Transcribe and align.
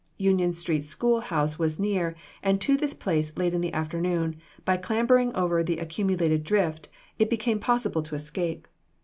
Union 0.17 0.51
street 0.51 0.83
school 0.83 1.19
house 1.21 1.59
was 1.59 1.77
near, 1.79 2.15
and 2.41 2.59
to 2.59 2.75
this 2.75 2.91
place, 2.95 3.37
late 3.37 3.53
in 3.53 3.61
the 3.61 3.71
afternoon, 3.71 4.35
by 4.65 4.75
clambering 4.75 5.31
over 5.35 5.63
the 5.63 5.77
accumulated 5.77 6.43
drift, 6.43 6.89
it 7.19 7.29
became 7.29 7.59
possible 7.59 8.01
to 8.01 8.15
escape. 8.15 8.67